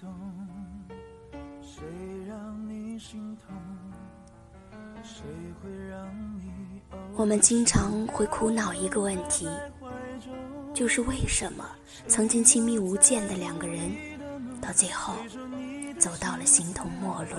[0.00, 0.12] 动？
[1.60, 1.82] 谁
[2.26, 3.56] 让你心痛？
[5.02, 5.22] 谁
[5.62, 6.06] 会让
[6.38, 6.80] 你？
[7.16, 9.48] 我们经常会苦恼一个问题，
[10.72, 11.64] 就是为什么
[12.06, 13.90] 曾经亲密无间的两个人，
[14.60, 15.14] 到最后
[15.98, 17.36] 走到了形同陌路？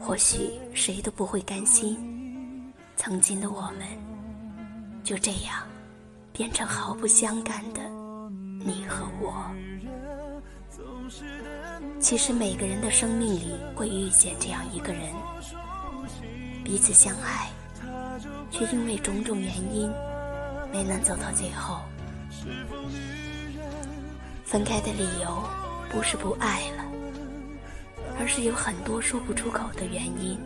[0.00, 3.86] 或许谁都不会甘心，曾经的我们
[5.02, 5.62] 就这样
[6.32, 7.80] 变成毫不相干的
[8.64, 9.50] 你和我。
[12.00, 15.02] 其实每个人的生命里会遇见这样一个人，
[16.64, 17.48] 彼此相爱。
[18.50, 19.90] 却因为种种原因
[20.72, 21.80] 没能走到最后。
[24.44, 25.42] 分开的理由
[25.90, 26.84] 不是不爱了，
[28.20, 30.38] 而是有很多说不出口的原因。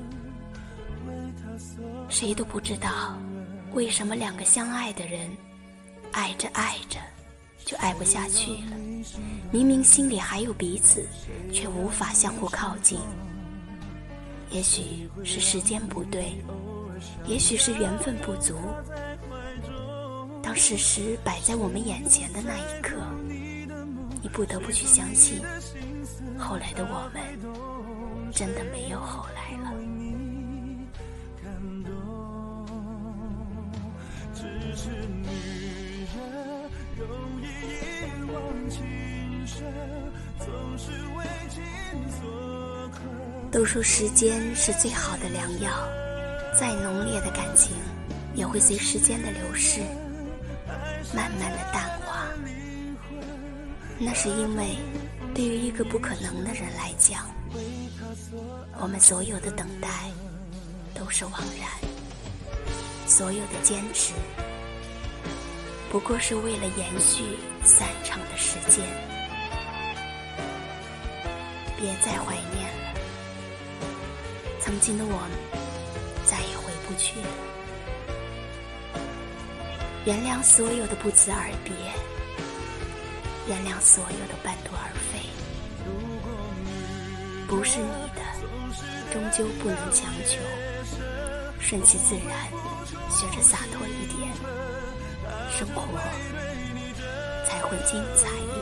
[2.08, 3.18] 谁都不知道
[3.72, 5.30] 为什么两个相爱的人
[6.12, 6.98] 爱着爱着
[7.66, 8.76] 就爱不下去了。
[9.50, 11.06] 明明心里还有彼此，
[11.52, 12.98] 却无法相互靠近。
[14.50, 16.34] 也许是时间不对。
[17.26, 18.56] 也许是缘分不足，
[20.42, 22.96] 当事实摆在我们眼前的那一刻，
[24.20, 25.40] 你不得不去相信，
[26.36, 27.22] 后来的我们
[28.32, 29.67] 真的没有后来了。
[43.50, 45.70] 都说时间是最好的良药。
[46.58, 47.76] 再浓烈的感情，
[48.34, 49.80] 也会随时间的流逝，
[51.14, 52.26] 慢慢的淡化。
[53.96, 54.76] 那是因为，
[55.34, 57.26] 对于一个不可能的人来讲，
[58.80, 59.88] 我们所有的等待
[60.94, 61.70] 都是枉然，
[63.06, 64.14] 所有的坚持，
[65.92, 67.22] 不过是为了延续
[67.62, 68.84] 散场的时间。
[71.76, 72.68] 别再怀念，
[74.68, 75.30] 曾经的我们。
[76.26, 77.26] 再也回不去了。
[80.04, 81.72] 原谅所有的不辞而别，
[83.48, 85.24] 原谅所有的半途而废。
[87.46, 88.20] 不是你的，
[89.10, 90.36] 终究不能强求。
[91.58, 92.50] 顺其自然，
[93.10, 94.30] 学着洒脱一点，
[95.50, 95.98] 生活
[97.46, 98.52] 才会精彩一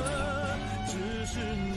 [1.66, 1.75] 点。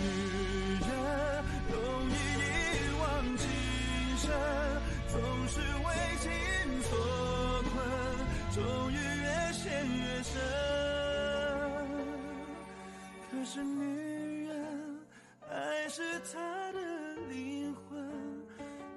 [13.45, 14.99] 是女人，
[15.49, 18.45] 爱是她的灵魂，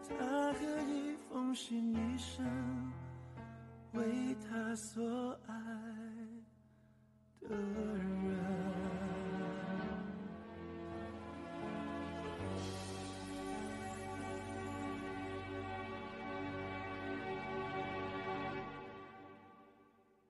[0.09, 2.45] 她可以奉献一生，
[3.93, 5.03] 为她所
[5.47, 5.55] 爱
[7.41, 8.22] 的人。